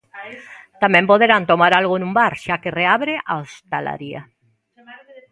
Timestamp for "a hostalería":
3.31-4.21